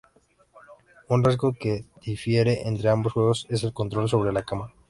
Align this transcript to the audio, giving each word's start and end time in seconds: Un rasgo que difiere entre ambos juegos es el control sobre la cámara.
Un 1.09 1.23
rasgo 1.23 1.53
que 1.53 1.85
difiere 2.01 2.67
entre 2.67 2.89
ambos 2.89 3.13
juegos 3.13 3.45
es 3.51 3.63
el 3.63 3.71
control 3.71 4.09
sobre 4.09 4.33
la 4.33 4.41
cámara. 4.43 4.73